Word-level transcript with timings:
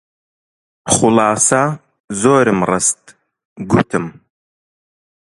خولاسە 0.93 1.63
زۆرم 2.21 2.59
ڕست، 2.69 3.01
گوتم: 3.71 4.05